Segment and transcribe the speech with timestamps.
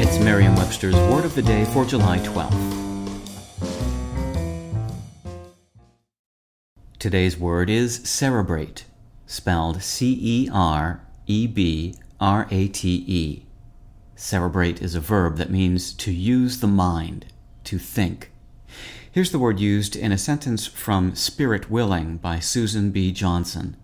[0.00, 2.54] It's Merriam Webster's Word of the Day for July 12th.
[7.00, 8.84] Today's word is cerebrate,
[9.26, 13.46] spelled C E R E B R A T E.
[14.14, 17.26] Cerebrate is a verb that means to use the mind,
[17.64, 18.30] to think.
[19.10, 23.10] Here's the word used in a sentence from Spirit Willing by Susan B.
[23.10, 23.76] Johnson.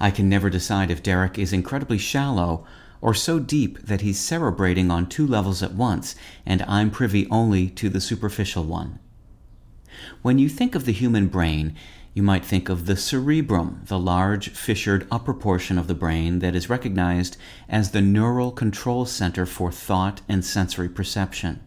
[0.00, 2.64] I can never decide if Derek is incredibly shallow
[3.00, 7.68] or so deep that he's cerebrating on two levels at once, and I'm privy only
[7.70, 8.98] to the superficial one.
[10.22, 11.74] When you think of the human brain,
[12.14, 16.54] you might think of the cerebrum, the large, fissured upper portion of the brain that
[16.56, 17.36] is recognized
[17.68, 21.60] as the neural control center for thought and sensory perception.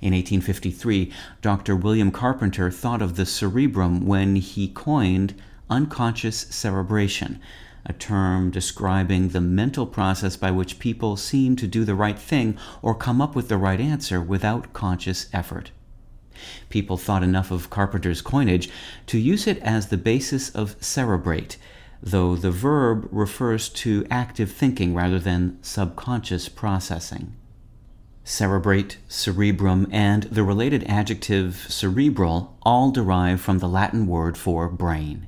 [0.00, 1.76] In 1853, Dr.
[1.76, 5.34] William Carpenter thought of the cerebrum when he coined
[5.70, 7.40] unconscious cerebration,
[7.88, 12.58] a term describing the mental process by which people seem to do the right thing
[12.82, 15.70] or come up with the right answer without conscious effort.
[16.68, 18.68] People thought enough of Carpenter's coinage
[19.06, 21.56] to use it as the basis of cerebrate,
[22.02, 27.34] though the verb refers to active thinking rather than subconscious processing.
[28.24, 35.27] Cerebrate, cerebrum, and the related adjective cerebral all derive from the Latin word for brain.